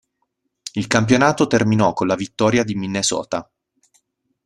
Il 0.73 0.87
campionato 0.87 1.45
terminò 1.45 1.93
con 1.93 2.07
la 2.07 2.15
vittoria 2.15 2.63
di 2.63 2.73
Minnesota. 2.73 3.47